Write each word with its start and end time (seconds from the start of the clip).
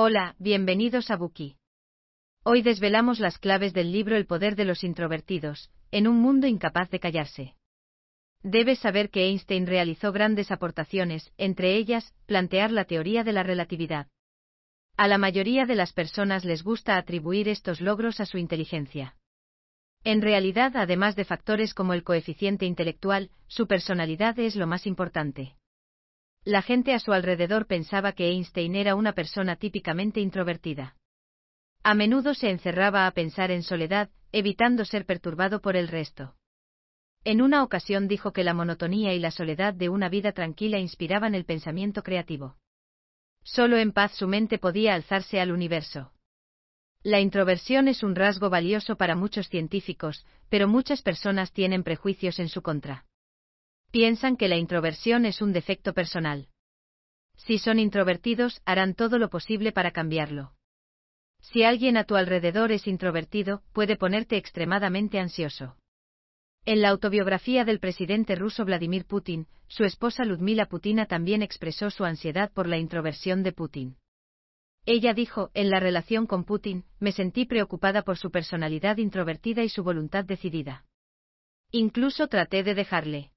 Hola, 0.00 0.36
bienvenidos 0.38 1.10
a 1.10 1.16
Buki. 1.16 1.56
Hoy 2.44 2.62
desvelamos 2.62 3.18
las 3.18 3.36
claves 3.36 3.74
del 3.74 3.90
libro 3.90 4.14
El 4.14 4.26
poder 4.26 4.54
de 4.54 4.64
los 4.64 4.84
introvertidos, 4.84 5.72
en 5.90 6.06
un 6.06 6.20
mundo 6.20 6.46
incapaz 6.46 6.88
de 6.90 7.00
callarse. 7.00 7.56
Debes 8.44 8.78
saber 8.78 9.10
que 9.10 9.26
Einstein 9.26 9.66
realizó 9.66 10.12
grandes 10.12 10.52
aportaciones, 10.52 11.32
entre 11.36 11.74
ellas, 11.74 12.14
plantear 12.26 12.70
la 12.70 12.84
teoría 12.84 13.24
de 13.24 13.32
la 13.32 13.42
relatividad. 13.42 14.06
A 14.96 15.08
la 15.08 15.18
mayoría 15.18 15.66
de 15.66 15.74
las 15.74 15.92
personas 15.92 16.44
les 16.44 16.62
gusta 16.62 16.96
atribuir 16.96 17.48
estos 17.48 17.80
logros 17.80 18.20
a 18.20 18.26
su 18.26 18.38
inteligencia. 18.38 19.16
En 20.04 20.22
realidad, 20.22 20.76
además 20.76 21.16
de 21.16 21.24
factores 21.24 21.74
como 21.74 21.92
el 21.92 22.04
coeficiente 22.04 22.66
intelectual, 22.66 23.32
su 23.48 23.66
personalidad 23.66 24.38
es 24.38 24.54
lo 24.54 24.68
más 24.68 24.86
importante. 24.86 25.57
La 26.48 26.62
gente 26.62 26.94
a 26.94 26.98
su 26.98 27.12
alrededor 27.12 27.66
pensaba 27.66 28.12
que 28.12 28.30
Einstein 28.30 28.74
era 28.74 28.94
una 28.94 29.12
persona 29.12 29.56
típicamente 29.56 30.20
introvertida. 30.20 30.96
A 31.82 31.92
menudo 31.92 32.32
se 32.32 32.48
encerraba 32.48 33.06
a 33.06 33.10
pensar 33.10 33.50
en 33.50 33.62
soledad, 33.62 34.08
evitando 34.32 34.86
ser 34.86 35.04
perturbado 35.04 35.60
por 35.60 35.76
el 35.76 35.88
resto. 35.88 36.36
En 37.22 37.42
una 37.42 37.62
ocasión 37.62 38.08
dijo 38.08 38.32
que 38.32 38.44
la 38.44 38.54
monotonía 38.54 39.12
y 39.12 39.18
la 39.18 39.30
soledad 39.30 39.74
de 39.74 39.90
una 39.90 40.08
vida 40.08 40.32
tranquila 40.32 40.78
inspiraban 40.78 41.34
el 41.34 41.44
pensamiento 41.44 42.02
creativo. 42.02 42.56
Solo 43.44 43.76
en 43.76 43.92
paz 43.92 44.12
su 44.12 44.26
mente 44.26 44.56
podía 44.56 44.94
alzarse 44.94 45.42
al 45.42 45.52
universo. 45.52 46.14
La 47.02 47.20
introversión 47.20 47.88
es 47.88 48.02
un 48.02 48.14
rasgo 48.14 48.48
valioso 48.48 48.96
para 48.96 49.16
muchos 49.16 49.50
científicos, 49.50 50.24
pero 50.48 50.66
muchas 50.66 51.02
personas 51.02 51.52
tienen 51.52 51.82
prejuicios 51.82 52.38
en 52.38 52.48
su 52.48 52.62
contra. 52.62 53.04
Piensan 53.90 54.36
que 54.36 54.48
la 54.48 54.56
introversión 54.56 55.24
es 55.24 55.40
un 55.40 55.52
defecto 55.52 55.94
personal. 55.94 56.48
Si 57.36 57.58
son 57.58 57.78
introvertidos, 57.78 58.60
harán 58.66 58.94
todo 58.94 59.18
lo 59.18 59.30
posible 59.30 59.72
para 59.72 59.92
cambiarlo. 59.92 60.52
Si 61.40 61.62
alguien 61.62 61.96
a 61.96 62.04
tu 62.04 62.16
alrededor 62.16 62.70
es 62.72 62.86
introvertido, 62.86 63.62
puede 63.72 63.96
ponerte 63.96 64.36
extremadamente 64.36 65.18
ansioso. 65.18 65.76
En 66.66 66.82
la 66.82 66.90
autobiografía 66.90 67.64
del 67.64 67.80
presidente 67.80 68.34
ruso 68.34 68.64
Vladimir 68.66 69.06
Putin, 69.06 69.46
su 69.68 69.84
esposa 69.84 70.24
Ludmila 70.24 70.66
Putina 70.66 71.06
también 71.06 71.42
expresó 71.42 71.90
su 71.90 72.04
ansiedad 72.04 72.52
por 72.52 72.66
la 72.66 72.76
introversión 72.76 73.42
de 73.42 73.52
Putin. 73.52 73.96
Ella 74.84 75.14
dijo, 75.14 75.50
en 75.54 75.70
la 75.70 75.80
relación 75.80 76.26
con 76.26 76.44
Putin, 76.44 76.84
me 76.98 77.12
sentí 77.12 77.46
preocupada 77.46 78.02
por 78.02 78.18
su 78.18 78.30
personalidad 78.30 78.98
introvertida 78.98 79.62
y 79.62 79.70
su 79.70 79.82
voluntad 79.82 80.24
decidida. 80.24 80.84
Incluso 81.70 82.28
traté 82.28 82.62
de 82.62 82.74
dejarle. 82.74 83.30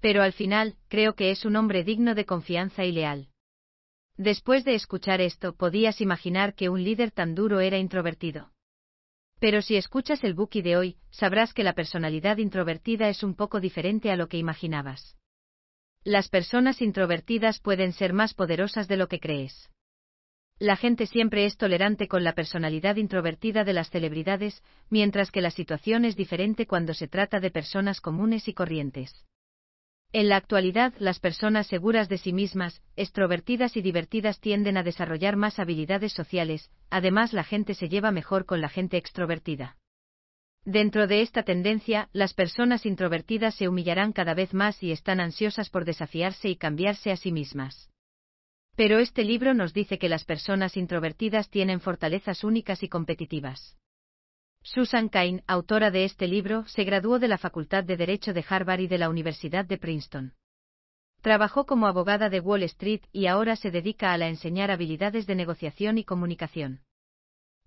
Pero 0.00 0.22
al 0.22 0.32
final, 0.32 0.76
creo 0.88 1.14
que 1.14 1.30
es 1.30 1.44
un 1.44 1.56
hombre 1.56 1.84
digno 1.84 2.14
de 2.14 2.24
confianza 2.24 2.84
y 2.84 2.92
leal. 2.92 3.28
Después 4.16 4.64
de 4.64 4.74
escuchar 4.74 5.20
esto, 5.20 5.54
podías 5.54 6.00
imaginar 6.00 6.54
que 6.54 6.68
un 6.68 6.82
líder 6.84 7.10
tan 7.10 7.34
duro 7.34 7.60
era 7.60 7.78
introvertido. 7.78 8.52
Pero 9.38 9.62
si 9.62 9.76
escuchas 9.76 10.22
el 10.24 10.34
Buki 10.34 10.60
de 10.60 10.76
hoy, 10.76 10.96
sabrás 11.10 11.54
que 11.54 11.64
la 11.64 11.72
personalidad 11.72 12.36
introvertida 12.36 13.08
es 13.08 13.22
un 13.22 13.34
poco 13.34 13.60
diferente 13.60 14.10
a 14.10 14.16
lo 14.16 14.28
que 14.28 14.36
imaginabas. 14.36 15.16
Las 16.04 16.28
personas 16.28 16.82
introvertidas 16.82 17.60
pueden 17.60 17.92
ser 17.92 18.12
más 18.12 18.34
poderosas 18.34 18.88
de 18.88 18.96
lo 18.96 19.08
que 19.08 19.20
crees. 19.20 19.70
La 20.58 20.76
gente 20.76 21.06
siempre 21.06 21.46
es 21.46 21.56
tolerante 21.56 22.06
con 22.06 22.22
la 22.22 22.34
personalidad 22.34 22.96
introvertida 22.96 23.64
de 23.64 23.72
las 23.72 23.88
celebridades, 23.88 24.62
mientras 24.90 25.30
que 25.30 25.40
la 25.40 25.50
situación 25.50 26.04
es 26.04 26.16
diferente 26.16 26.66
cuando 26.66 26.92
se 26.92 27.08
trata 27.08 27.40
de 27.40 27.50
personas 27.50 28.02
comunes 28.02 28.46
y 28.48 28.52
corrientes. 28.52 29.24
En 30.12 30.28
la 30.28 30.36
actualidad, 30.36 30.92
las 30.98 31.20
personas 31.20 31.68
seguras 31.68 32.08
de 32.08 32.18
sí 32.18 32.32
mismas, 32.32 32.82
extrovertidas 32.96 33.76
y 33.76 33.82
divertidas 33.82 34.40
tienden 34.40 34.76
a 34.76 34.82
desarrollar 34.82 35.36
más 35.36 35.60
habilidades 35.60 36.12
sociales, 36.12 36.70
además 36.90 37.32
la 37.32 37.44
gente 37.44 37.74
se 37.74 37.88
lleva 37.88 38.10
mejor 38.10 38.44
con 38.44 38.60
la 38.60 38.68
gente 38.68 38.96
extrovertida. 38.96 39.76
Dentro 40.64 41.06
de 41.06 41.22
esta 41.22 41.44
tendencia, 41.44 42.08
las 42.12 42.34
personas 42.34 42.86
introvertidas 42.86 43.54
se 43.54 43.68
humillarán 43.68 44.12
cada 44.12 44.34
vez 44.34 44.52
más 44.52 44.82
y 44.82 44.90
están 44.90 45.20
ansiosas 45.20 45.70
por 45.70 45.84
desafiarse 45.84 46.48
y 46.48 46.56
cambiarse 46.56 47.12
a 47.12 47.16
sí 47.16 47.30
mismas. 47.30 47.88
Pero 48.74 48.98
este 48.98 49.22
libro 49.22 49.54
nos 49.54 49.72
dice 49.72 49.98
que 49.98 50.08
las 50.08 50.24
personas 50.24 50.76
introvertidas 50.76 51.50
tienen 51.50 51.80
fortalezas 51.80 52.42
únicas 52.42 52.82
y 52.82 52.88
competitivas. 52.88 53.79
Susan 54.62 55.08
Cain, 55.08 55.42
autora 55.46 55.90
de 55.90 56.04
este 56.04 56.28
libro, 56.28 56.66
se 56.66 56.84
graduó 56.84 57.18
de 57.18 57.28
la 57.28 57.38
Facultad 57.38 57.82
de 57.82 57.96
Derecho 57.96 58.34
de 58.34 58.44
Harvard 58.46 58.80
y 58.80 58.88
de 58.88 58.98
la 58.98 59.08
Universidad 59.08 59.64
de 59.64 59.78
Princeton. 59.78 60.34
Trabajó 61.22 61.66
como 61.66 61.86
abogada 61.86 62.28
de 62.28 62.40
Wall 62.40 62.62
Street 62.64 63.00
y 63.12 63.26
ahora 63.26 63.56
se 63.56 63.70
dedica 63.70 64.12
a 64.12 64.18
la 64.18 64.28
enseñar 64.28 64.70
habilidades 64.70 65.26
de 65.26 65.34
negociación 65.34 65.98
y 65.98 66.04
comunicación. 66.04 66.80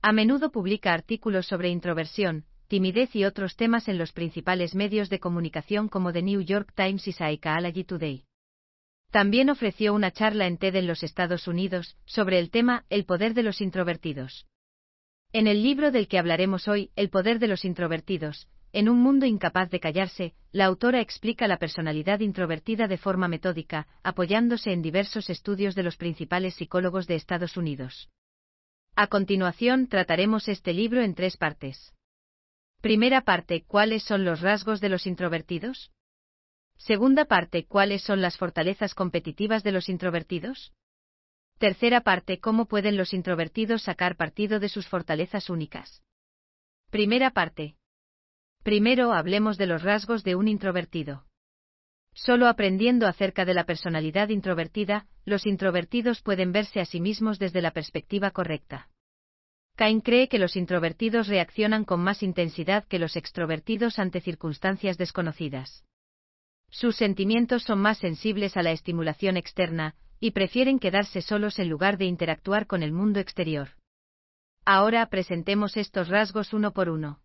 A 0.02 0.12
menudo 0.12 0.52
publica 0.52 0.94
artículos 0.94 1.48
sobre 1.48 1.70
introversión, 1.70 2.46
timidez 2.68 3.16
y 3.16 3.26
otros 3.26 3.56
temas 3.56 3.88
en 3.88 3.98
los 3.98 4.12
principales 4.12 4.76
medios 4.76 5.09
de 5.09 5.20
comunicación 5.20 5.88
como 5.88 6.14
The 6.14 6.22
New 6.22 6.42
York 6.42 6.74
Times 6.76 7.08
y 7.08 7.12
Psychology 7.12 7.84
Today. 7.84 8.26
También 9.12 9.50
ofreció 9.50 9.94
una 9.94 10.12
charla 10.12 10.48
en 10.48 10.58
TED 10.58 10.76
en 10.76 10.88
los 10.88 11.03
Estados 11.03 11.48
Unidos 11.48 11.98
sobre 12.06 12.40
el 12.40 12.50
tema 12.50 12.86
El 12.90 13.06
poder 13.06 13.34
de 13.34 13.44
los 13.44 13.62
introvertidos. 13.62 14.48
En 15.36 15.48
el 15.48 15.64
libro 15.64 15.90
del 15.90 16.08
que 16.08 16.20
hablaremos 16.20 16.68
hoy, 16.68 16.92
El 16.96 17.10
poder 17.10 17.40
de 17.40 17.48
los 17.48 17.66
introvertidos, 17.66 18.48
en 18.72 18.88
un 18.88 19.00
mundo 19.00 19.26
incapaz 19.26 19.72
de 19.72 19.80
callarse, 19.80 20.36
la 20.52 20.66
autora 20.66 21.02
explica 21.02 21.48
la 21.48 21.58
personalidad 21.58 22.20
introvertida 22.20 22.88
de 22.88 23.00
forma 23.00 23.28
metódica, 23.28 23.88
apoyándose 24.04 24.72
en 24.74 24.84
diversos 24.84 25.32
estudios 25.32 25.74
de 25.74 25.82
los 25.82 25.98
principales 25.98 26.54
psicólogos 26.54 27.08
de 27.08 27.16
Estados 27.16 27.58
Unidos. 27.58 28.12
A 28.96 29.08
continuación 29.08 29.88
trataremos 29.88 30.48
este 30.48 30.72
libro 30.72 31.02
en 31.02 31.16
tres 31.16 31.36
partes. 31.36 31.96
Primera 32.82 33.22
parte, 33.22 33.64
¿cuáles 33.66 34.04
son 34.04 34.26
los 34.26 34.42
rasgos 34.42 34.82
de 34.82 34.90
los 34.90 35.08
introvertidos? 35.08 35.92
Segunda 36.78 37.26
parte, 37.26 37.66
¿cuáles 37.66 38.04
son 38.04 38.22
las 38.22 38.38
fortalezas 38.38 38.94
competitivas 38.94 39.64
de 39.64 39.72
los 39.72 39.90
introvertidos? 39.90 40.74
Tercera 41.63 42.01
parte, 42.01 42.41
¿cómo 42.41 42.66
pueden 42.66 42.97
los 42.97 43.13
introvertidos 43.13 43.84
sacar 43.84 44.18
partido 44.18 44.59
de 44.59 44.68
sus 44.68 44.85
fortalezas 44.85 45.50
únicas? 45.50 46.03
Primera 46.90 47.31
parte. 47.31 47.78
Primero 48.63 49.13
hablemos 49.13 49.57
de 49.57 49.68
los 49.68 49.81
rasgos 49.81 50.25
de 50.25 50.35
un 50.35 50.50
introvertido. 50.50 51.23
Solo 52.13 52.47
aprendiendo 52.47 53.07
acerca 53.07 53.46
de 53.46 53.53
la 53.53 53.63
personalidad 53.63 54.28
introvertida, 54.28 55.07
los 55.23 55.46
introvertidos 55.46 56.22
pueden 56.22 56.52
verse 56.52 56.81
a 56.81 56.85
sí 56.85 57.00
mismos 57.00 57.40
desde 57.40 57.62
la 57.62 57.72
perspectiva 57.72 58.31
correcta. 58.31 58.90
Cain 59.78 60.02
cree 60.02 60.28
que 60.28 60.40
los 60.40 60.57
introvertidos 60.57 61.29
reaccionan 61.29 61.85
con 61.85 62.02
más 62.02 62.23
intensidad 62.23 62.84
que 62.90 63.00
los 63.00 63.16
extrovertidos 63.16 64.00
ante 64.00 64.19
circunstancias 64.19 64.97
desconocidas. 64.97 65.85
Sus 66.69 66.97
sentimientos 66.97 67.63
son 67.63 67.79
más 67.79 68.00
sensibles 68.00 68.57
a 68.57 68.63
la 68.63 68.72
estimulación 68.72 69.38
externa, 69.38 69.96
y 70.23 70.31
prefieren 70.31 70.79
quedarse 70.79 71.22
solos 71.22 71.59
en 71.59 71.67
lugar 71.67 71.97
de 71.97 72.06
interactuar 72.06 72.66
con 72.66 72.81
el 72.81 72.94
mundo 72.94 73.19
exterior. 73.19 73.72
Ahora 74.63 75.06
presentemos 75.07 75.75
estos 75.75 76.07
rasgos 76.07 76.53
uno 76.53 76.72
por 76.72 76.88
uno. 76.88 77.19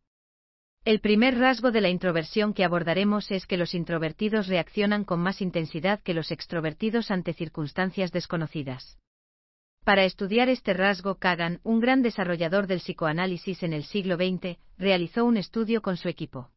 El 0.84 0.98
primer 0.98 1.38
rasgo 1.38 1.70
de 1.70 1.80
la 1.80 1.90
introversión 1.90 2.54
que 2.54 2.64
abordaremos 2.64 3.30
es 3.30 3.46
que 3.46 3.56
los 3.56 3.72
introvertidos 3.72 4.48
reaccionan 4.48 5.04
con 5.04 5.20
más 5.20 5.40
intensidad 5.40 6.00
que 6.00 6.12
los 6.12 6.32
extrovertidos 6.32 7.12
ante 7.12 7.34
circunstancias 7.34 8.10
desconocidas. 8.10 8.98
Para 9.84 10.02
estudiar 10.02 10.48
este 10.48 10.74
rasgo, 10.74 11.20
Kagan, 11.20 11.60
un 11.62 11.78
gran 11.78 12.02
desarrollador 12.02 12.66
del 12.66 12.80
psicoanálisis 12.80 13.62
en 13.62 13.74
el 13.74 13.84
siglo 13.84 14.16
XX, 14.16 14.58
realizó 14.76 15.24
un 15.24 15.36
estudio 15.36 15.82
con 15.82 15.96
su 15.96 16.08
equipo. 16.08 16.50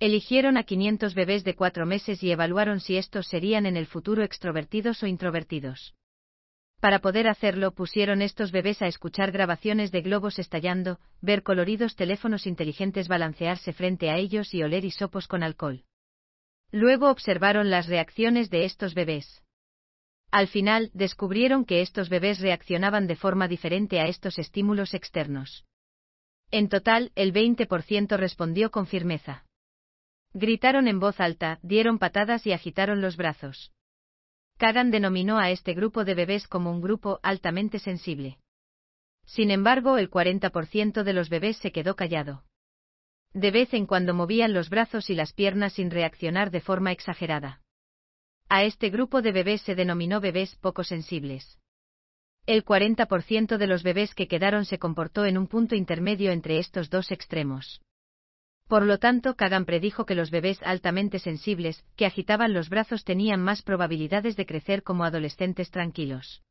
Eligieron 0.00 0.56
a 0.56 0.62
500 0.62 1.14
bebés 1.14 1.42
de 1.42 1.56
cuatro 1.56 1.84
meses 1.84 2.22
y 2.22 2.30
evaluaron 2.30 2.78
si 2.78 2.96
estos 2.96 3.26
serían 3.26 3.66
en 3.66 3.76
el 3.76 3.86
futuro 3.86 4.22
extrovertidos 4.22 5.02
o 5.02 5.08
introvertidos. 5.08 5.94
Para 6.78 7.00
poder 7.00 7.26
hacerlo 7.26 7.72
pusieron 7.72 8.22
estos 8.22 8.52
bebés 8.52 8.80
a 8.80 8.86
escuchar 8.86 9.32
grabaciones 9.32 9.90
de 9.90 10.02
globos 10.02 10.38
estallando, 10.38 11.00
ver 11.20 11.42
coloridos 11.42 11.96
teléfonos 11.96 12.46
inteligentes 12.46 13.08
balancearse 13.08 13.72
frente 13.72 14.10
a 14.10 14.18
ellos 14.18 14.54
y 14.54 14.62
oler 14.62 14.84
hisopos 14.84 15.26
con 15.26 15.42
alcohol. 15.42 15.82
Luego 16.70 17.10
observaron 17.10 17.68
las 17.68 17.88
reacciones 17.88 18.50
de 18.50 18.66
estos 18.66 18.94
bebés. 18.94 19.42
Al 20.30 20.46
final, 20.46 20.90
descubrieron 20.94 21.64
que 21.64 21.80
estos 21.80 22.08
bebés 22.08 22.38
reaccionaban 22.38 23.08
de 23.08 23.16
forma 23.16 23.48
diferente 23.48 23.98
a 23.98 24.06
estos 24.06 24.38
estímulos 24.38 24.94
externos. 24.94 25.64
En 26.52 26.68
total, 26.68 27.10
el 27.16 27.32
20% 27.32 28.16
respondió 28.16 28.70
con 28.70 28.86
firmeza. 28.86 29.47
Gritaron 30.34 30.88
en 30.88 31.00
voz 31.00 31.20
alta, 31.20 31.58
dieron 31.62 31.98
patadas 31.98 32.46
y 32.46 32.52
agitaron 32.52 33.00
los 33.00 33.16
brazos. 33.16 33.72
Kagan 34.58 34.90
denominó 34.90 35.38
a 35.38 35.50
este 35.50 35.72
grupo 35.72 36.04
de 36.04 36.14
bebés 36.14 36.48
como 36.48 36.70
un 36.70 36.80
grupo 36.80 37.20
altamente 37.22 37.78
sensible. 37.78 38.38
Sin 39.24 39.50
embargo, 39.50 39.98
el 39.98 40.10
40% 40.10 41.02
de 41.02 41.12
los 41.12 41.28
bebés 41.28 41.58
se 41.58 41.70
quedó 41.70 41.96
callado. 41.96 42.44
De 43.32 43.50
vez 43.50 43.72
en 43.74 43.86
cuando 43.86 44.14
movían 44.14 44.52
los 44.52 44.70
brazos 44.70 45.10
y 45.10 45.14
las 45.14 45.32
piernas 45.32 45.74
sin 45.74 45.90
reaccionar 45.90 46.50
de 46.50 46.60
forma 46.60 46.92
exagerada. 46.92 47.60
A 48.48 48.64
este 48.64 48.88
grupo 48.90 49.20
de 49.20 49.32
bebés 49.32 49.60
se 49.62 49.74
denominó 49.74 50.20
bebés 50.20 50.56
poco 50.56 50.82
sensibles. 50.82 51.58
El 52.46 52.64
40% 52.64 53.58
de 53.58 53.66
los 53.66 53.82
bebés 53.82 54.14
que 54.14 54.26
quedaron 54.26 54.64
se 54.64 54.78
comportó 54.78 55.26
en 55.26 55.36
un 55.36 55.46
punto 55.46 55.74
intermedio 55.74 56.32
entre 56.32 56.58
estos 56.58 56.88
dos 56.88 57.10
extremos. 57.10 57.82
Por 58.68 58.84
lo 58.84 58.98
tanto, 58.98 59.34
Kagan 59.34 59.64
predijo 59.64 60.04
que 60.04 60.14
los 60.14 60.30
bebés 60.30 60.62
altamente 60.62 61.18
sensibles, 61.18 61.84
que 61.96 62.04
agitaban 62.04 62.52
los 62.52 62.68
brazos, 62.68 63.02
tenían 63.02 63.42
más 63.42 63.62
probabilidades 63.62 64.36
de 64.36 64.44
crecer 64.44 64.82
como 64.82 65.04
adolescentes 65.04 65.70
tranquilos. 65.70 66.42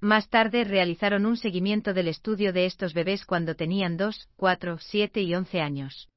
Más 0.00 0.28
tarde 0.28 0.64
realizaron 0.64 1.24
un 1.24 1.38
seguimiento 1.38 1.94
del 1.94 2.08
estudio 2.08 2.52
de 2.52 2.66
estos 2.66 2.92
bebés 2.92 3.24
cuando 3.24 3.54
tenían 3.54 3.96
2, 3.96 4.28
4, 4.36 4.78
7 4.78 5.22
y 5.22 5.34
11 5.34 5.60
años. 5.60 6.08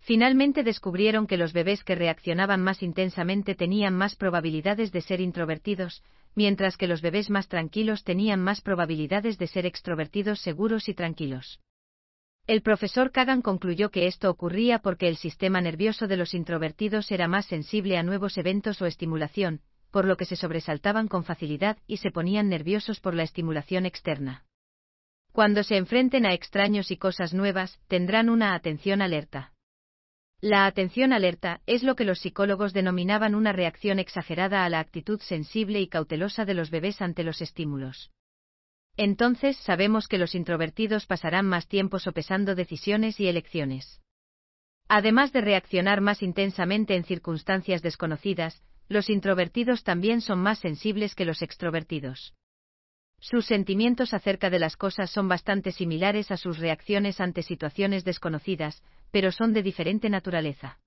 Finalmente 0.00 0.62
descubrieron 0.62 1.26
que 1.26 1.38
los 1.38 1.54
bebés 1.54 1.82
que 1.82 1.94
reaccionaban 1.94 2.62
más 2.62 2.82
intensamente 2.82 3.54
tenían 3.54 3.94
más 3.94 4.14
probabilidades 4.14 4.92
de 4.92 5.00
ser 5.00 5.22
introvertidos, 5.22 6.02
mientras 6.34 6.76
que 6.76 6.86
los 6.86 7.00
bebés 7.00 7.30
más 7.30 7.48
tranquilos 7.48 8.04
tenían 8.04 8.42
más 8.42 8.60
probabilidades 8.60 9.38
de 9.38 9.46
ser 9.46 9.64
extrovertidos 9.64 10.40
seguros 10.40 10.90
y 10.90 10.94
tranquilos. 10.94 11.60
El 12.46 12.60
profesor 12.60 13.10
Kagan 13.10 13.40
concluyó 13.40 13.90
que 13.90 14.06
esto 14.06 14.28
ocurría 14.28 14.78
porque 14.80 15.08
el 15.08 15.16
sistema 15.16 15.62
nervioso 15.62 16.06
de 16.06 16.18
los 16.18 16.34
introvertidos 16.34 17.10
era 17.10 17.26
más 17.26 17.46
sensible 17.46 17.96
a 17.96 18.02
nuevos 18.02 18.36
eventos 18.36 18.82
o 18.82 18.86
estimulación, 18.86 19.62
por 19.90 20.04
lo 20.04 20.18
que 20.18 20.26
se 20.26 20.36
sobresaltaban 20.36 21.08
con 21.08 21.24
facilidad 21.24 21.78
y 21.86 21.96
se 21.98 22.10
ponían 22.10 22.50
nerviosos 22.50 23.00
por 23.00 23.14
la 23.14 23.22
estimulación 23.22 23.86
externa. 23.86 24.44
Cuando 25.32 25.62
se 25.62 25.78
enfrenten 25.78 26.26
a 26.26 26.34
extraños 26.34 26.90
y 26.90 26.98
cosas 26.98 27.32
nuevas, 27.32 27.80
tendrán 27.88 28.28
una 28.28 28.54
atención 28.54 29.00
alerta. 29.00 29.54
La 30.42 30.66
atención 30.66 31.14
alerta 31.14 31.62
es 31.64 31.82
lo 31.82 31.96
que 31.96 32.04
los 32.04 32.20
psicólogos 32.20 32.74
denominaban 32.74 33.34
una 33.34 33.52
reacción 33.52 33.98
exagerada 33.98 34.66
a 34.66 34.68
la 34.68 34.80
actitud 34.80 35.18
sensible 35.22 35.80
y 35.80 35.88
cautelosa 35.88 36.44
de 36.44 36.52
los 36.52 36.70
bebés 36.70 37.00
ante 37.00 37.24
los 37.24 37.40
estímulos. 37.40 38.10
Entonces 38.96 39.56
sabemos 39.56 40.06
que 40.06 40.18
los 40.18 40.34
introvertidos 40.34 41.06
pasarán 41.06 41.46
más 41.46 41.66
tiempo 41.66 41.98
sopesando 41.98 42.54
decisiones 42.54 43.18
y 43.18 43.26
elecciones. 43.26 44.00
Además 44.88 45.32
de 45.32 45.40
reaccionar 45.40 46.00
más 46.00 46.22
intensamente 46.22 46.94
en 46.94 47.04
circunstancias 47.04 47.82
desconocidas, 47.82 48.62
los 48.88 49.10
introvertidos 49.10 49.82
también 49.82 50.20
son 50.20 50.38
más 50.40 50.58
sensibles 50.58 51.14
que 51.14 51.24
los 51.24 51.42
extrovertidos. 51.42 52.34
Sus 53.18 53.46
sentimientos 53.46 54.12
acerca 54.12 54.50
de 54.50 54.58
las 54.58 54.76
cosas 54.76 55.10
son 55.10 55.28
bastante 55.28 55.72
similares 55.72 56.30
a 56.30 56.36
sus 56.36 56.58
reacciones 56.58 57.20
ante 57.20 57.42
situaciones 57.42 58.04
desconocidas, 58.04 58.82
pero 59.10 59.32
son 59.32 59.54
de 59.54 59.62
diferente 59.62 60.10
naturaleza. 60.10 60.78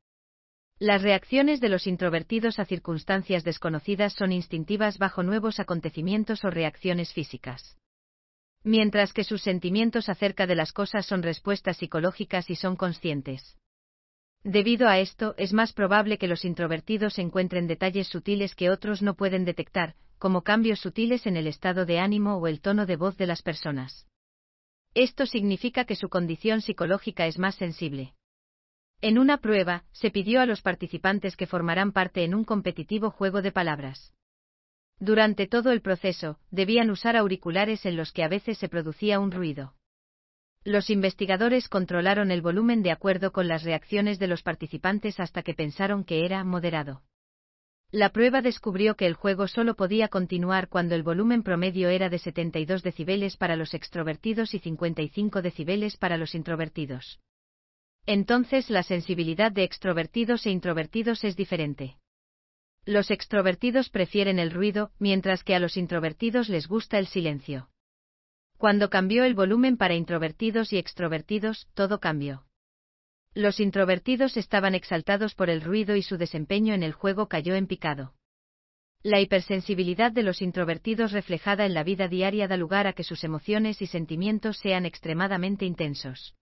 Las 0.80 1.02
reacciones 1.02 1.60
de 1.60 1.70
los 1.70 1.88
introvertidos 1.88 2.60
a 2.60 2.66
circunstancias 2.66 3.44
desconocidas 3.44 4.14
son 4.14 4.32
instintivas 4.32 5.00
bajo 5.00 5.24
nuevos 5.24 5.60
acontecimientos 5.60 6.46
o 6.46 6.52
reacciones 6.52 7.12
físicas. 7.12 7.78
Mientras 8.64 9.14
que 9.14 9.24
sus 9.24 9.42
sentimientos 9.42 10.10
acerca 10.10 10.48
de 10.48 10.56
las 10.56 10.74
cosas 10.74 11.06
son 11.06 11.24
respuestas 11.24 11.78
psicológicas 11.78 12.50
y 12.50 12.56
son 12.56 12.76
conscientes. 12.76 13.58
Debido 14.44 14.88
a 14.88 15.00
esto, 15.00 15.36
es 15.38 15.54
más 15.54 15.74
probable 15.74 16.18
que 16.18 16.28
los 16.28 16.46
introvertidos 16.46 17.20
encuentren 17.20 17.68
detalles 17.68 18.08
sutiles 18.08 18.56
que 18.56 18.70
otros 18.70 19.02
no 19.02 19.16
pueden 19.16 19.46
detectar, 19.46 19.96
como 20.20 20.42
cambios 20.42 20.80
sutiles 20.80 21.26
en 21.28 21.38
el 21.38 21.48
estado 21.48 21.86
de 21.86 22.00
ánimo 22.00 22.38
o 22.38 22.48
el 22.48 22.62
tono 22.62 22.86
de 22.86 22.96
voz 22.96 23.18
de 23.18 23.28
las 23.28 23.42
personas. 23.42 24.08
Esto 24.94 25.26
significa 25.26 25.86
que 25.86 25.96
su 25.96 26.10
condición 26.10 26.62
psicológica 26.62 27.28
es 27.28 27.38
más 27.38 27.56
sensible. 27.56 28.14
En 29.02 29.20
una 29.20 29.38
prueba, 29.38 29.84
se 29.92 30.10
pidió 30.10 30.42
a 30.42 30.48
los 30.48 30.62
participantes 30.62 31.36
que 31.36 31.46
formarán 31.46 31.92
parte 31.92 32.24
en 32.24 32.34
un 32.34 32.44
competitivo 32.44 33.12
juego 33.12 33.42
de 33.42 33.52
palabras. 33.52 34.14
Durante 35.00 35.48
todo 35.48 35.72
el 35.72 35.82
proceso, 35.82 36.40
debían 36.50 36.90
usar 36.90 37.16
auriculares 37.16 37.86
en 37.86 37.96
los 37.96 38.12
que 38.12 38.24
a 38.24 38.28
veces 38.28 38.58
se 38.58 38.68
producía 38.68 39.20
un 39.20 39.32
ruido. 39.32 39.76
Los 40.64 40.90
investigadores 40.90 41.70
controlaron 41.70 42.32
el 42.32 42.42
volumen 42.42 42.82
de 42.82 42.92
acuerdo 42.92 43.32
con 43.32 43.48
las 43.48 43.64
reacciones 43.64 44.20
de 44.20 44.28
los 44.28 44.42
participantes 44.42 45.20
hasta 45.20 45.44
que 45.44 45.54
pensaron 45.54 46.04
que 46.04 46.26
era 46.26 46.44
moderado. 46.44 47.04
La 47.92 48.10
prueba 48.10 48.42
descubrió 48.42 48.96
que 48.96 49.06
el 49.06 49.14
juego 49.14 49.48
solo 49.48 49.76
podía 49.76 50.10
continuar 50.10 50.68
cuando 50.68 50.94
el 50.94 51.04
volumen 51.04 51.42
promedio 51.42 51.88
era 51.88 52.10
de 52.10 52.20
72 52.20 52.84
decibeles 52.84 53.38
para 53.38 53.56
los 53.56 53.74
extrovertidos 53.74 54.54
y 54.54 54.60
55 54.60 55.42
decibeles 55.42 55.96
para 55.96 56.18
los 56.18 56.36
introvertidos. 56.36 57.22
Entonces 58.06 58.70
la 58.70 58.84
sensibilidad 58.84 59.54
de 59.54 59.64
extrovertidos 59.64 60.46
e 60.48 60.50
introvertidos 60.50 61.24
es 61.24 61.38
diferente. 61.38 61.98
Los 62.88 63.12
extrovertidos 63.12 63.90
prefieren 63.90 64.40
el 64.40 64.50
ruido, 64.50 64.92
mientras 64.98 65.44
que 65.44 65.54
a 65.54 65.60
los 65.60 65.76
introvertidos 65.76 66.48
les 66.48 66.70
gusta 66.70 66.98
el 66.98 67.08
silencio. 67.08 67.70
Cuando 68.58 68.90
cambió 68.90 69.26
el 69.26 69.34
volumen 69.34 69.76
para 69.76 69.94
introvertidos 69.94 70.72
y 70.72 70.78
extrovertidos, 70.78 71.68
todo 71.74 72.00
cambió. 72.00 72.46
Los 73.34 73.60
introvertidos 73.60 74.38
estaban 74.38 74.74
exaltados 74.74 75.36
por 75.36 75.50
el 75.50 75.60
ruido 75.60 75.98
y 75.98 76.02
su 76.02 76.16
desempeño 76.18 76.74
en 76.74 76.82
el 76.82 76.94
juego 76.94 77.28
cayó 77.28 77.56
en 77.56 77.68
picado. 77.68 78.14
La 79.04 79.20
hipersensibilidad 79.20 80.14
de 80.14 80.24
los 80.24 80.42
introvertidos 80.42 81.12
reflejada 81.12 81.66
en 81.66 81.74
la 81.74 81.84
vida 81.84 82.08
diaria 82.08 82.48
da 82.48 82.56
lugar 82.56 82.88
a 82.88 82.94
que 82.94 83.04
sus 83.04 83.26
emociones 83.26 83.82
y 83.82 83.88
sentimientos 83.88 84.60
sean 84.60 84.86
extremadamente 84.86 85.66
intensos. 85.66 86.36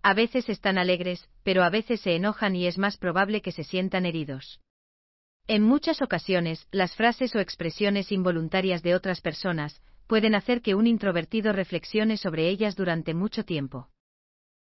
A 0.00 0.14
veces 0.14 0.48
están 0.48 0.78
alegres, 0.78 1.28
pero 1.42 1.62
a 1.62 1.68
veces 1.68 2.00
se 2.00 2.16
enojan 2.16 2.56
y 2.56 2.66
es 2.66 2.78
más 2.78 2.96
probable 2.96 3.42
que 3.42 3.52
se 3.52 3.64
sientan 3.64 4.06
heridos. 4.06 4.62
En 5.50 5.62
muchas 5.62 6.02
ocasiones, 6.02 6.68
las 6.72 6.94
frases 6.94 7.34
o 7.34 7.40
expresiones 7.40 8.12
involuntarias 8.12 8.82
de 8.82 8.94
otras 8.94 9.22
personas 9.22 9.80
pueden 10.06 10.34
hacer 10.34 10.60
que 10.60 10.74
un 10.74 10.86
introvertido 10.86 11.54
reflexione 11.54 12.18
sobre 12.18 12.50
ellas 12.50 12.76
durante 12.76 13.14
mucho 13.14 13.46
tiempo. 13.46 13.88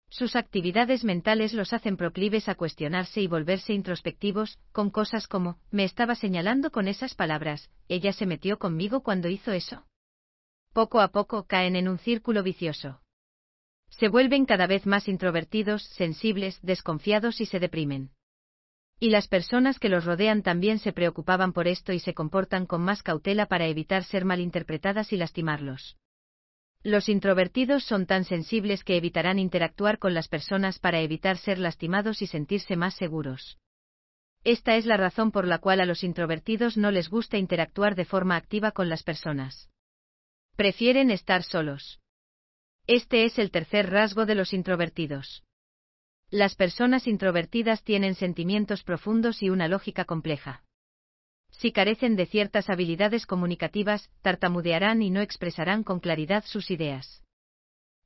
Sus 0.09 0.35
actividades 0.35 1.03
mentales 1.03 1.53
los 1.53 1.71
hacen 1.71 1.97
proclives 1.97 2.49
a 2.49 2.55
cuestionarse 2.55 3.21
y 3.21 3.27
volverse 3.27 3.73
introspectivos, 3.73 4.57
con 4.71 4.89
cosas 4.89 5.27
como, 5.27 5.59
me 5.69 5.83
estaba 5.83 6.15
señalando 6.15 6.71
con 6.71 6.87
esas 6.87 7.13
palabras, 7.13 7.69
ella 7.87 8.11
se 8.11 8.25
metió 8.25 8.57
conmigo 8.57 9.03
cuando 9.03 9.29
hizo 9.29 9.51
eso. 9.51 9.85
Poco 10.73 10.99
a 10.99 11.09
poco 11.09 11.45
caen 11.45 11.75
en 11.75 11.89
un 11.89 11.99
círculo 11.99 12.41
vicioso. 12.41 13.01
Se 13.89 14.07
vuelven 14.07 14.45
cada 14.45 14.65
vez 14.65 14.87
más 14.87 15.07
introvertidos, 15.07 15.83
sensibles, 15.83 16.59
desconfiados 16.63 17.39
y 17.39 17.45
se 17.45 17.59
deprimen. 17.59 18.09
Y 19.03 19.09
las 19.09 19.27
personas 19.27 19.79
que 19.79 19.89
los 19.89 20.05
rodean 20.05 20.43
también 20.43 20.77
se 20.77 20.93
preocupaban 20.93 21.53
por 21.53 21.67
esto 21.67 21.91
y 21.91 21.99
se 21.99 22.13
comportan 22.13 22.67
con 22.67 22.83
más 22.83 23.01
cautela 23.01 23.47
para 23.47 23.65
evitar 23.65 24.03
ser 24.03 24.25
malinterpretadas 24.25 25.11
y 25.11 25.17
lastimarlos. 25.17 25.97
Los 26.83 27.09
introvertidos 27.09 27.83
son 27.83 28.05
tan 28.05 28.25
sensibles 28.25 28.83
que 28.83 28.97
evitarán 28.97 29.39
interactuar 29.39 29.97
con 29.97 30.13
las 30.13 30.27
personas 30.27 30.77
para 30.77 31.01
evitar 31.01 31.37
ser 31.37 31.57
lastimados 31.57 32.21
y 32.21 32.27
sentirse 32.27 32.75
más 32.75 32.93
seguros. 32.93 33.57
Esta 34.43 34.75
es 34.75 34.85
la 34.85 34.97
razón 34.97 35.31
por 35.31 35.47
la 35.47 35.57
cual 35.57 35.81
a 35.81 35.85
los 35.85 36.03
introvertidos 36.03 36.77
no 36.77 36.91
les 36.91 37.09
gusta 37.09 37.39
interactuar 37.39 37.95
de 37.95 38.05
forma 38.05 38.35
activa 38.35 38.71
con 38.71 38.87
las 38.87 39.01
personas. 39.01 39.71
Prefieren 40.55 41.09
estar 41.09 41.41
solos. 41.41 42.01
Este 42.85 43.25
es 43.25 43.39
el 43.39 43.49
tercer 43.49 43.89
rasgo 43.89 44.27
de 44.27 44.35
los 44.35 44.53
introvertidos. 44.53 45.43
Las 46.31 46.55
personas 46.55 47.05
introvertidas 47.05 47.83
tienen 47.83 48.15
sentimientos 48.15 48.83
profundos 48.83 49.43
y 49.43 49.51
una 49.51 49.67
lógica 49.67 50.05
compleja 50.05 50.63
si 51.61 51.71
carecen 51.71 52.15
de 52.15 52.25
ciertas 52.25 52.71
habilidades 52.71 53.27
comunicativas, 53.27 54.09
tartamudearán 54.23 55.03
y 55.03 55.11
no 55.11 55.21
expresarán 55.21 55.83
con 55.83 55.99
claridad 55.99 56.43
sus 56.43 56.71
ideas. 56.71 57.21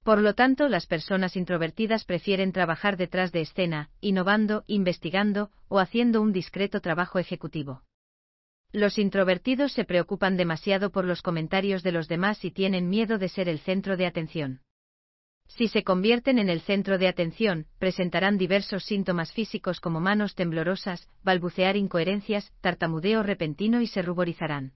Por 0.04 0.20
lo 0.20 0.36
tanto, 0.36 0.68
las 0.68 0.86
personas 0.86 1.38
introvertidas 1.38 2.04
prefieren 2.04 2.52
trabajar 2.52 2.98
detrás 2.98 3.32
de 3.32 3.42
escena, 3.42 3.90
innovando, 4.02 4.66
investigando 4.68 5.52
o 5.70 5.80
haciendo 5.80 6.22
un 6.22 6.34
discreto 6.34 6.82
trabajo 6.82 7.18
ejecutivo. 7.18 7.82
Los 8.74 8.98
introvertidos 8.98 9.72
se 9.72 9.86
preocupan 9.86 10.36
demasiado 10.36 10.92
por 10.92 11.06
los 11.06 11.22
comentarios 11.22 11.82
de 11.82 11.94
los 11.94 12.10
demás 12.10 12.44
y 12.44 12.52
tienen 12.52 12.90
miedo 12.90 13.18
de 13.18 13.30
ser 13.30 13.48
el 13.48 13.60
centro 13.60 13.96
de 13.96 14.06
atención. 14.06 14.60
Si 15.48 15.68
se 15.68 15.84
convierten 15.84 16.40
en 16.40 16.50
el 16.50 16.62
centro 16.62 16.98
de 16.98 17.08
atención, 17.08 17.68
presentarán 17.80 18.38
diversos 18.38 18.84
síntomas 18.84 19.32
físicos 19.32 19.80
como 19.80 20.00
manos 20.00 20.36
temblorosas, 20.36 21.08
balbucear 21.24 21.78
incoherencias, 21.78 22.52
tartamudeo 22.62 23.24
repentino 23.24 23.82
y 23.82 23.88
se 23.88 24.02
ruborizarán. 24.02 24.74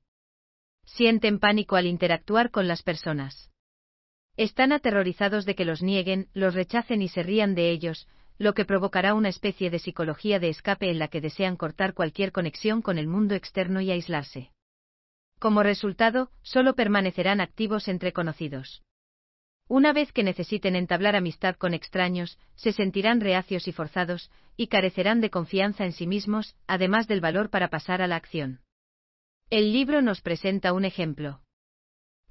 Sienten 0.86 1.40
pánico 1.40 1.76
al 1.76 1.86
interactuar 1.86 2.50
con 2.52 2.68
las 2.68 2.82
personas. 2.82 3.52
Están 4.38 4.72
aterrorizados 4.72 5.46
de 5.46 5.56
que 5.56 5.66
los 5.66 5.82
nieguen, 5.84 6.30
los 6.34 6.54
rechacen 6.54 7.02
y 7.02 7.10
se 7.10 7.24
rían 7.24 7.56
de 7.56 7.72
ellos, 7.72 8.08
lo 8.38 8.54
que 8.54 8.64
provocará 8.64 9.14
una 9.14 9.28
especie 9.28 9.70
de 9.70 9.80
psicología 9.80 10.40
de 10.40 10.48
escape 10.48 10.90
en 10.90 10.98
la 10.98 11.10
que 11.10 11.20
desean 11.20 11.58
cortar 11.58 11.94
cualquier 11.94 12.32
conexión 12.32 12.82
con 12.82 12.98
el 12.98 13.08
mundo 13.08 13.36
externo 13.36 13.82
y 13.82 13.92
aislarse. 13.92 14.52
Como 15.40 15.62
resultado, 15.62 16.32
solo 16.42 16.74
permanecerán 16.74 17.42
activos 17.42 17.90
entre 17.90 18.14
conocidos. 18.14 18.82
Una 19.70 19.94
vez 19.94 20.12
que 20.12 20.24
necesiten 20.24 20.76
entablar 20.76 21.16
amistad 21.16 21.56
con 21.56 21.76
extraños, 21.76 22.40
se 22.56 22.72
sentirán 22.72 23.22
reacios 23.22 23.68
y 23.68 23.72
forzados, 23.72 24.32
y 24.58 24.66
carecerán 24.66 25.22
de 25.22 25.30
confianza 25.30 25.86
en 25.86 25.92
sí 25.92 26.08
mismos, 26.08 26.56
además 26.66 27.08
del 27.08 27.22
valor 27.22 27.52
para 27.52 27.70
pasar 27.70 28.02
a 28.02 28.08
la 28.08 28.16
acción. 28.16 28.62
El 29.52 29.72
libro 29.72 30.02
nos 30.02 30.22
presenta 30.22 30.74
un 30.74 30.86
ejemplo. 30.86 31.42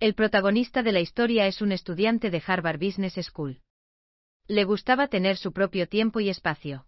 El 0.00 0.14
protagonista 0.14 0.82
de 0.82 0.90
la 0.90 0.98
historia 0.98 1.46
es 1.46 1.62
un 1.62 1.70
estudiante 1.70 2.30
de 2.30 2.42
Harvard 2.44 2.80
Business 2.80 3.14
School. 3.14 3.60
Le 4.48 4.64
gustaba 4.64 5.06
tener 5.06 5.36
su 5.36 5.52
propio 5.52 5.86
tiempo 5.86 6.18
y 6.18 6.30
espacio. 6.30 6.86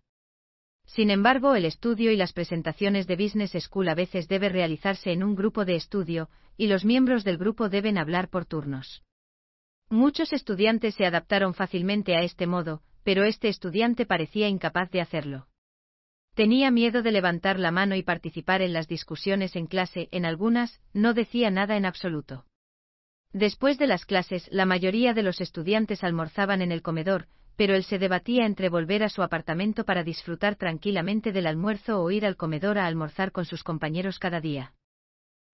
Sin 0.85 1.13
embargo, 1.13 1.55
el 1.55 1.65
estudio 1.65 2.11
y 2.11 2.17
las 2.17 2.33
presentaciones 2.33 3.07
de 3.07 3.15
Business 3.15 3.53
School 3.53 3.89
a 3.89 3.95
veces 3.95 4.27
debe 4.27 4.49
realizarse 4.49 5.13
en 5.13 5.23
un 5.23 5.37
grupo 5.37 5.65
de 5.65 5.77
estudio, 5.77 6.29
y 6.57 6.67
los 6.67 6.85
miembros 6.85 7.23
del 7.23 7.39
grupo 7.39 7.69
deben 7.69 7.99
hablar 7.99 8.29
por 8.31 8.47
turnos. 8.47 9.05
Muchos 9.91 10.33
estudiantes 10.33 10.95
se 10.95 11.05
adaptaron 11.05 11.53
fácilmente 11.53 12.15
a 12.15 12.21
este 12.21 12.47
modo, 12.47 12.81
pero 13.03 13.25
este 13.25 13.49
estudiante 13.49 14.07
parecía 14.07 14.47
incapaz 14.47 14.89
de 14.93 15.01
hacerlo. 15.01 15.49
Tenía 16.37 16.71
miedo 16.71 17.03
de 17.03 17.11
levantar 17.11 17.59
la 17.59 17.73
mano 17.73 17.97
y 17.97 18.05
participar 18.05 18.63
en 18.63 18.73
las 18.73 18.87
discusiones 18.87 19.57
en 19.57 19.67
clase, 19.67 20.09
en 20.13 20.27
algunas, 20.27 20.81
no 20.93 21.13
decía 21.13 21.51
nada 21.51 21.77
en 21.77 21.87
absoluto. 21.87 22.47
Después 23.33 23.79
de 23.79 23.89
las 23.89 24.07
clases, 24.07 24.49
la 24.53 24.65
mayoría 24.65 25.13
de 25.13 25.25
los 25.25 25.41
estudiantes 25.41 26.05
almorzaban 26.05 26.63
en 26.63 26.71
el 26.71 26.83
comedor, 26.83 27.27
pero 27.57 27.75
él 27.75 27.83
se 27.83 27.99
debatía 27.99 28.47
entre 28.47 28.69
volver 28.69 29.03
a 29.03 29.09
su 29.09 29.25
apartamento 29.25 29.85
para 29.85 30.05
disfrutar 30.05 30.55
tranquilamente 30.55 31.33
del 31.33 31.49
almuerzo 31.49 32.01
o 32.01 32.13
ir 32.13 32.25
al 32.25 32.37
comedor 32.37 32.79
a 32.79 32.87
almorzar 32.87 33.33
con 33.33 33.45
sus 33.45 33.65
compañeros 33.65 34.21
cada 34.21 34.41
día. 34.41 34.73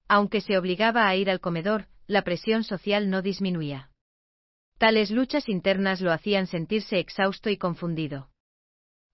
Aunque 0.09 0.43
se 0.43 0.59
obligaba 0.59 1.09
a 1.09 1.17
ir 1.17 1.31
al 1.31 1.41
comedor, 1.41 1.87
la 2.07 2.21
presión 2.21 2.65
social 2.65 3.09
no 3.09 3.23
disminuía. 3.23 3.91
Tales 4.79 5.11
luchas 5.11 5.49
internas 5.49 6.03
lo 6.03 6.13
hacían 6.13 6.47
sentirse 6.47 6.99
exhausto 6.99 7.49
y 7.49 7.57
confundido. 7.57 8.29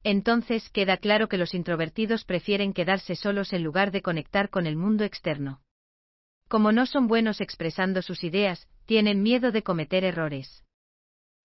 Entonces 0.03 0.69
queda 0.71 0.97
claro 0.97 1.29
que 1.29 1.39
los 1.39 1.55
introvertidos 1.55 2.25
prefieren 2.25 2.73
quedarse 2.73 3.15
solos 3.15 3.53
en 3.53 3.63
lugar 3.63 3.93
de 3.93 4.03
conectar 4.03 4.51
con 4.51 4.67
el 4.67 4.77
mundo 4.77 5.05
externo. 5.05 5.63
Como 6.49 6.73
no 6.73 6.87
son 6.87 7.07
buenos 7.07 7.41
expresando 7.41 8.03
sus 8.03 8.25
ideas, 8.25 8.69
tienen 8.87 9.23
miedo 9.23 9.53
de 9.53 9.63
cometer 9.63 10.03
errores. 10.05 10.65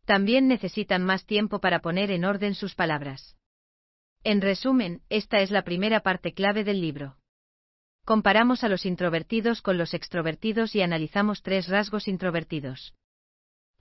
También 0.06 0.48
necesitan 0.48 1.04
más 1.04 1.26
tiempo 1.26 1.60
para 1.60 1.80
poner 1.80 2.10
en 2.10 2.26
orden 2.26 2.56
sus 2.56 2.74
palabras. 2.74 3.38
En 4.24 4.42
resumen, 4.42 5.04
esta 5.10 5.42
es 5.42 5.52
la 5.52 5.64
primera 5.64 6.00
parte 6.00 6.34
clave 6.34 6.64
del 6.64 6.82
libro. 6.82 7.18
Comparamos 8.04 8.64
a 8.64 8.70
los 8.70 8.86
introvertidos 8.86 9.62
con 9.62 9.78
los 9.78 9.94
extrovertidos 9.94 10.76
y 10.76 10.82
analizamos 10.82 11.44
tres 11.44 11.68
rasgos 11.68 12.08
introvertidos. 12.08 12.96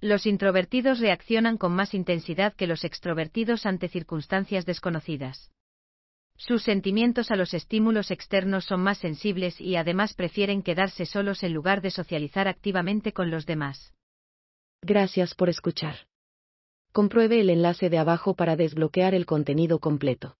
Los 0.07 0.25
introvertidos 0.25 1.01
reaccionan 1.01 1.57
con 1.57 1.73
más 1.73 1.93
intensidad 1.93 2.55
que 2.55 2.69
los 2.69 2.85
extrovertidos 2.85 3.67
ante 3.67 3.89
circunstancias 3.89 4.65
desconocidas. 4.65 5.51
Sus 6.37 6.63
sentimientos 6.63 7.33
a 7.33 7.35
los 7.35 7.53
estímulos 7.55 8.13
externos 8.13 8.67
son 8.67 8.83
más 8.83 8.99
sensibles 8.99 9.61
y 9.61 9.75
además 9.75 10.15
prefieren 10.15 10.63
quedarse 10.63 11.07
solos 11.07 11.43
en 11.43 11.55
lugar 11.55 11.81
de 11.81 11.91
socializar 11.91 12.47
activamente 12.47 13.13
con 13.13 13.33
los 13.33 13.47
demás. 13.47 13.95
Gracias 14.81 15.35
por 15.35 15.49
escuchar. 15.49 15.97
Compruebe 16.93 17.41
el 17.41 17.51
enlace 17.51 17.91
de 17.91 17.99
abajo 17.99 18.35
para 18.35 18.55
desbloquear 18.55 19.13
el 19.13 19.27
contenido 19.27 19.81
completo. 19.81 20.37